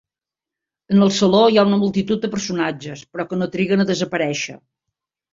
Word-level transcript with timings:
En 0.93 1.03
el 1.07 1.09
saló 1.17 1.41
hi 1.49 1.59
ha 1.59 1.65
una 1.67 1.77
multitud 1.81 2.23
de 2.23 2.29
personatges, 2.35 3.03
però 3.17 3.25
que 3.33 3.37
no 3.41 3.49
triguen 3.57 3.83
a 3.83 3.85
desaparèixer. 3.91 4.57